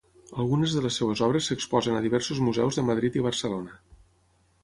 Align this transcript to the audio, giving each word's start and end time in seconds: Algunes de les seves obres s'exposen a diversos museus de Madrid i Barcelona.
Algunes 0.43 0.71
de 0.75 0.79
les 0.85 0.95
seves 1.01 1.21
obres 1.25 1.49
s'exposen 1.51 1.99
a 1.99 2.01
diversos 2.07 2.41
museus 2.47 2.79
de 2.79 2.87
Madrid 2.87 3.19
i 3.21 3.25
Barcelona. 3.27 3.77